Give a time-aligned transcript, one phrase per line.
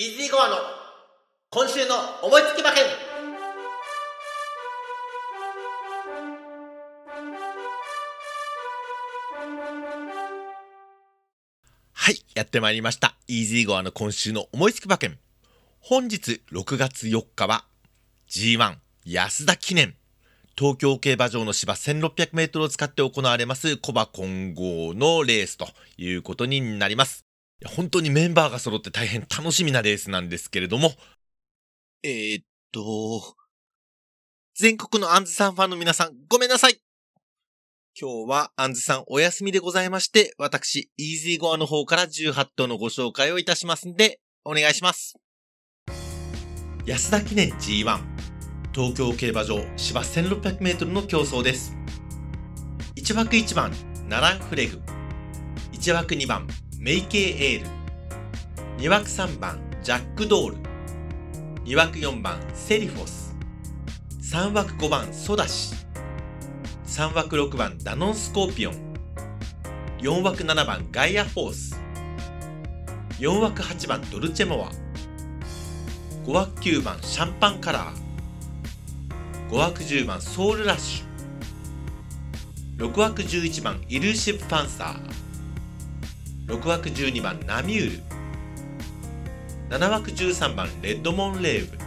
[0.00, 0.56] イージーゴアの
[1.50, 2.84] 今週の思いつき馬券
[11.92, 13.14] はい、やってまいりました。
[13.28, 15.18] イージーゴアの今週の思いつき馬券。
[15.80, 17.66] 本日6月4日は
[18.30, 19.96] G1 安田記念。
[20.56, 27.29] 東京競馬場の芝1600メートルを使って行われますコバ混合のレースということになります。
[27.66, 30.92] 本当にメンバーが揃って大変楽しみなレースなんですけれども、
[32.02, 33.36] えー、っと、
[34.54, 36.80] 全国のアンズさんファンの皆さん、ごめんなさい
[38.00, 45.16] 今日はアンズさんお休みでございまして、私、イージーゴアの方から18頭のご紹介をいたしますんで、お願いします。
[46.86, 48.00] 安田記念 G1
[48.72, 51.76] 東京競馬場芝1600メートルの競争です。
[52.96, 53.72] 1枠1番、
[54.08, 54.80] ナランフレグ。
[55.72, 56.46] 1枠2番、
[56.82, 57.66] メイケイエール。
[58.82, 60.56] 2枠3番、ジャックドール。
[61.66, 63.36] 2枠4番、セリフォス。
[64.22, 65.74] 3枠5番、ソダシ。
[66.86, 68.94] 3枠6番、ダノンスコーピオン。
[69.98, 71.78] 4枠7番、ガイアフォース。
[73.18, 74.70] 4枠8番、ドルチェモア。
[76.26, 79.50] 5枠9番、シャンパンカラー。
[79.50, 85.29] 5枠10番ソウルラッシュ6枠11番イルーシブ・ファンサー
[86.50, 89.78] 6枠12番ナミュール。
[89.78, 91.78] 7枠13番レッドモンレーブ。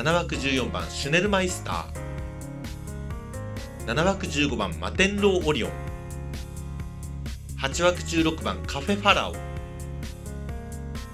[0.00, 3.94] 7枠14番シュネルマイスター。
[3.94, 5.70] 7枠15番マテンロー・オリオン。
[7.60, 9.34] 8枠16番カフェ・ファラオ。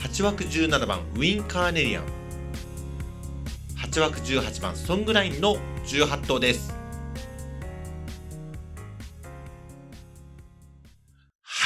[0.00, 2.04] 8枠17番ウィン・カーネリアン。
[3.76, 5.54] 8枠18番ソングラインの
[5.86, 6.77] 18頭です。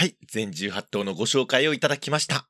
[0.03, 2.49] はい、全18頭のご紹介をいただきました。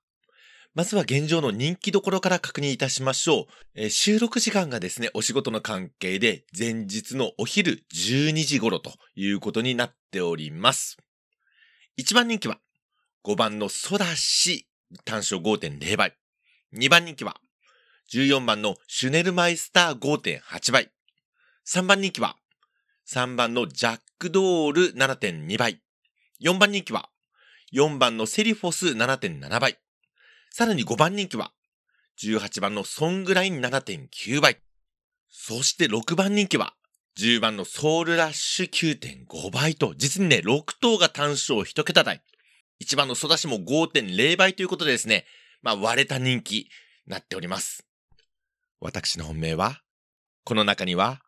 [0.74, 3.44] まずは現状の人気どころから確認いたしましょう。
[3.74, 10.96] えー収録時間がですね、お仕事の関係で前日のお昼12時頃ということになっております。
[11.98, 12.56] 1番人気は
[13.22, 14.66] 5番のソダシ
[15.04, 16.16] 単勝5.0倍。
[16.74, 17.36] 2番人気は
[18.14, 20.90] 14番のシュネルマイスター5.8倍。
[21.66, 22.36] 3番人気は、
[23.06, 25.82] 3番のジャックドール7.2倍。
[26.42, 27.11] 4番人気は、
[27.72, 29.78] 4番のセリフォス7.7倍。
[30.50, 31.52] さらに5番人気は、
[32.22, 34.58] 18番のソングライン7.9倍。
[35.30, 36.74] そして6番人気は、
[37.18, 38.70] 10番のソウルラッシュ
[39.26, 42.22] 9.5倍と、実にね、6頭が単勝1桁台。
[42.82, 45.24] 1番のソダシも5.0倍ということでですね、
[45.62, 46.68] まあ割れた人気、
[47.06, 47.86] なっております。
[48.80, 49.80] 私の本命は、
[50.44, 51.22] この中には、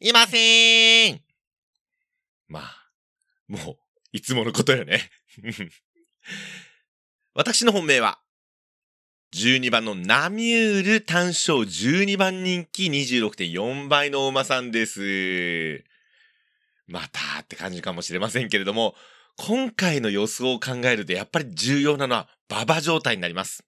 [0.00, 1.20] いませーん
[2.48, 2.90] まあ、
[3.48, 3.81] もう、
[4.12, 5.10] いつものことよね。
[7.34, 8.20] 私の本命は、
[9.34, 15.82] 12番のナミュール単勝12番人気26.4倍のお馬さんです。
[16.86, 18.94] またって感じかもしれませんけれども、
[19.38, 23.64] 今回の予想を考えるとやっぱり重要なのは馬場状態になります。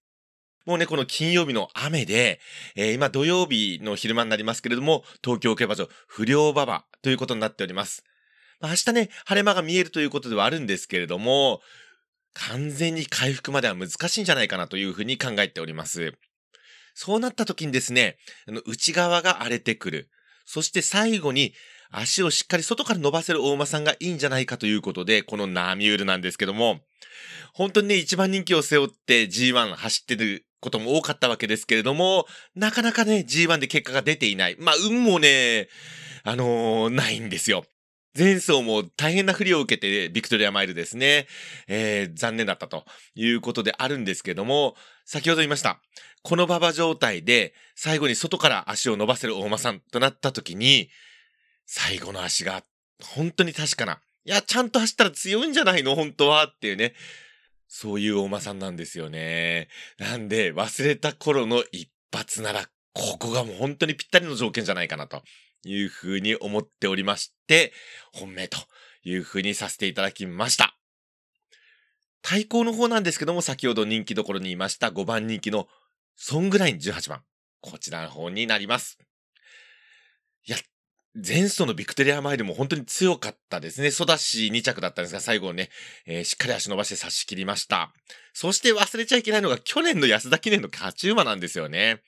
[0.67, 2.41] もうね、この金曜日の雨で、
[2.75, 8.05] えー今土曜日の昼間になりますけれども、東京競馬場不良馬場ということになっております。
[8.65, 11.61] ま明日ね、晴れ間が見えるということではあるんですけれども、
[12.33, 16.15] 完全に回復までは難しいんじゃないかなというふうに考えております。
[16.95, 18.17] そうなった時にですね、
[18.49, 20.11] あの内側が荒れてくる。
[20.47, 21.55] そして最後に
[21.91, 26.81] 足をしっかり外から伸ばせる大馬さんがいいんじゃないかということで、このナミュールなんですけども、
[27.53, 34.57] 本当にね、一番人気を背負って G1 走ってることも多かったわけですけれども、なかなかね、G1 で結果が出ていない。
[34.59, 35.69] まあ、運もね、
[36.25, 37.65] あのーないんですよ。
[38.17, 41.27] 前走も大変な不利を受けて、ビクトリアマイルですね。
[41.67, 45.81] えー、残念だったということであるんですけども、先ほど言いました。
[46.23, 50.91] この馬場状態で、最後に外から足を伸ばせる大間さんとなった時に、
[51.67, 52.63] 最後の足が
[53.03, 54.01] 本当に確かな。
[54.25, 55.95] いや、ちゃんと走ったら強いんじゃないの？
[55.97, 56.95] 本当はっていうね。
[57.67, 59.69] そういう大間さんなんですよね。
[59.99, 65.23] なんで、忘れた頃の一発なら、ここがもう本当にぴったりの条件じゃないかなと
[65.65, 67.73] いうふうに思っておりまして、
[68.13, 68.59] 本命と
[69.03, 70.77] いうふうにさせていただきました。
[72.23, 75.69] 対抗の方なんですけども、先ほど人気どころにいました5番人気の
[76.17, 77.23] ソングライン18番。
[77.61, 78.99] こちらの方になります。
[80.47, 80.57] いや、
[81.15, 83.91] 前走のビクトリアマイルも本当に強かったですね。
[83.91, 85.71] ソダシ2着だったんですが、最後ね、
[86.07, 87.93] えーしっかり足伸ばして差し切りました。
[88.33, 92.03] そして忘れちゃいけないのが去年の安田記念の勝ち馬なんですよね。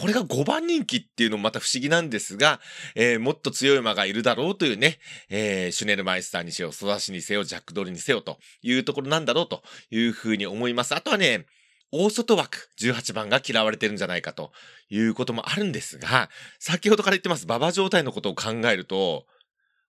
[0.00, 2.60] これが5番人気っていうのもまた不思議なんですが、
[2.94, 4.98] えーもっと強い馬がいるだろうというね、
[5.30, 10.94] えーシュネルマイスターにせよ、ソダシにせよ、ジャックドルにせよというところなんだろうというふうに思います。
[10.94, 11.46] あとはね、
[11.90, 14.52] 大外枠18番が嫌われてるんじゃないかと
[14.90, 19.26] いうこともあるんですが、先ほどから言ってます馬場状態のことを考えると、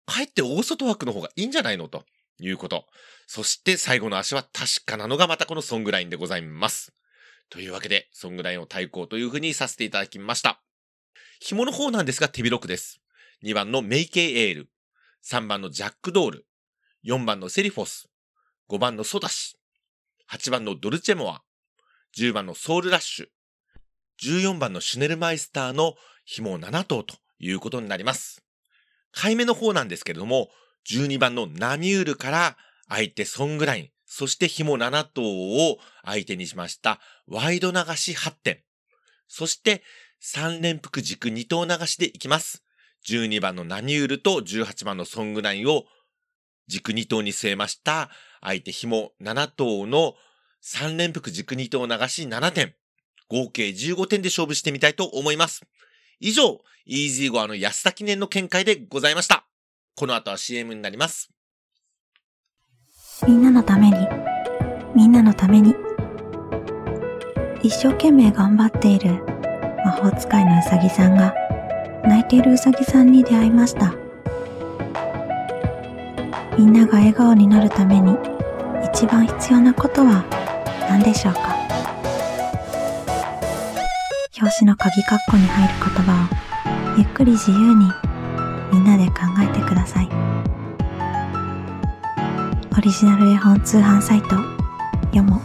[0.05, 2.03] かえって大外枠の方がいいんじゃないのと
[2.39, 2.85] いうこと。
[3.27, 6.93] そして最後の足は確かなのがまたこのソングラインでございます。
[7.49, 10.61] というわけで、ソングラインを対抗というふうにさせていただきました。
[11.39, 13.01] 紐の方なんですが手広くです。
[13.43, 14.69] 2番のメイケイエール。
[15.25, 16.45] 3番のジャックドール。
[17.05, 18.09] 4番のセリフォス。
[18.69, 19.57] 5番のソダシ。
[20.31, 21.41] 8番のドルチェモア。
[22.17, 23.27] 10番のソウルラッシュ。
[24.21, 28.43] 14番のシュネルマイスターの紐7頭ということになります。
[29.11, 30.49] 買い目の方なんですけれども、
[30.89, 32.57] 12番のナミュールから
[32.89, 33.89] 相手ソングライン、
[34.19, 38.59] そして紐7頭を相手にしましたワイド流し8点。
[39.29, 39.81] そして
[40.21, 42.65] 3連複軸2頭流しでいきます。
[43.07, 45.85] 12番のナニュールと18番のソングラインを
[46.67, 48.09] 軸2頭に据えました。
[48.41, 50.15] 相手紐7頭の
[50.65, 52.75] 3連複軸2頭流し7点。
[53.29, 55.61] 合計15点で勝負してみたいと思います。
[56.19, 59.45] 以上、イージーゴアの安田記念の見解でございました。
[59.95, 61.31] この後は CM になります。
[63.27, 64.07] みんなのために、
[64.95, 65.75] みんなのために。
[67.61, 69.21] 一生懸命頑張っている
[69.85, 71.33] 魔法使いのうさぎさんが
[72.03, 73.93] 泣いているうさぎさんに出会いました。
[76.57, 78.17] みんなが笑顔になるために
[78.93, 80.23] 一番必要なことは
[80.89, 81.55] 何でしょうか？
[84.41, 86.23] 表紙の鍵括弧に入る言葉
[86.93, 87.91] をゆっくり自由に
[88.71, 90.09] みんなで考えてください。
[92.79, 94.35] オリジナル絵本通販サイト
[95.13, 95.41] よも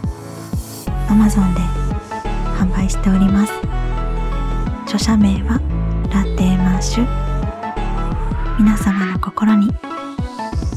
[1.09, 1.59] Amazon で
[2.57, 3.51] 販売しております。
[4.83, 5.59] 著者名は
[6.13, 8.57] ラテマッシュ。
[8.57, 9.67] 皆様の心に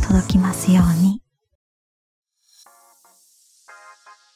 [0.05, 1.22] 届きますように。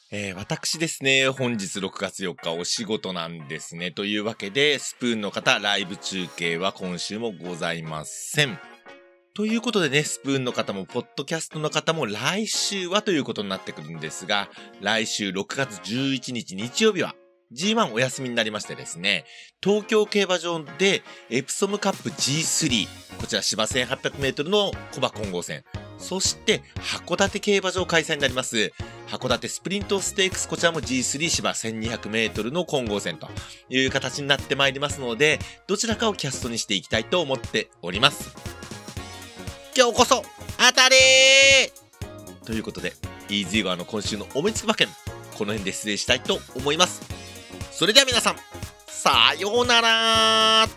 [0.09, 3.91] えー、私ですね、本日6月4日お仕事なんですね。
[3.91, 8.57] というわけで、スプーンの方、ライブ中継は今週もございません。
[9.35, 14.47] ということでね、スプーンの方も、ポッドキャストの方も来週はということになってくるんですが、
[14.79, 17.15] 来週6月11日日曜日は、
[17.51, 19.25] G1 お休みになりましてですね、
[19.59, 21.01] 東京競馬場で
[21.31, 22.87] エプソムカップ G3、
[23.19, 25.63] こちら芝1800メートルのコバ混合戦、
[25.97, 28.71] そして函館競馬場開催になります、
[29.07, 33.27] 函館スプリントステークス、こちらも G3 芝1200メートルの混合戦と
[33.69, 38.52] いう形になってまいりますので、どちらかをキャストにしていきたいと思っております。
[39.75, 40.21] 今日こそ
[40.57, 40.95] 当たり
[42.45, 42.93] ということで、
[43.27, 44.87] イージーワーの今週の思いつく馬券、
[45.35, 47.01] この辺で失礼したいと思います。
[47.71, 48.35] それでは皆さん、
[48.87, 50.67] さようなら